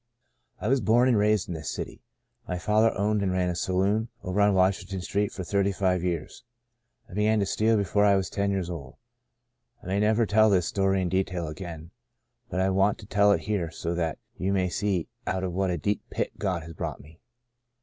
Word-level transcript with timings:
"I 0.59 0.67
was 0.67 0.81
born 0.81 1.07
and 1.07 1.15
raised 1.15 1.47
in 1.47 1.53
this 1.53 1.69
city. 1.69 2.01
My 2.47 2.57
father 2.57 2.91
owned 2.97 3.21
and 3.21 3.31
ran 3.31 3.49
a 3.49 3.55
saloon 3.55 4.09
over 4.23 4.41
on 4.41 4.55
Washington 4.55 4.99
Street 5.01 5.31
for 5.31 5.43
thirty 5.43 5.71
five 5.71 6.03
years. 6.03 6.43
I 7.07 7.13
be 7.13 7.25
gan 7.25 7.39
to 7.39 7.45
steal 7.45 7.77
before 7.77 8.03
I 8.03 8.15
was 8.15 8.27
ten 8.27 8.49
years 8.49 8.67
old. 8.67 8.95
I 9.83 9.85
may 9.85 9.99
never 9.99 10.25
tell 10.25 10.49
this 10.49 10.65
story 10.65 11.03
in 11.03 11.09
detail 11.09 11.45
again, 11.49 11.91
but 12.49 12.59
I 12.59 12.71
want 12.71 12.97
to 12.97 13.05
tell 13.05 13.31
it 13.31 13.41
here 13.41 13.69
so 13.69 13.93
that 13.93 14.17
you 14.37 14.51
may 14.51 14.69
see 14.69 15.07
out 15.27 15.43
of 15.43 15.53
what 15.53 15.69
a 15.69 15.77
deep 15.77 16.01
pit 16.09 16.31
God 16.39 16.63
has 16.63 16.73
brought 16.73 16.99
me. 16.99 17.19